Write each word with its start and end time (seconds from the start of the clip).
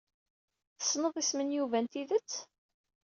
Tessneḍ 0.77 1.15
isem 1.21 1.39
n 1.43 1.55
Yuba 1.55 1.77
n 1.79 1.85
tidet? 1.91 2.31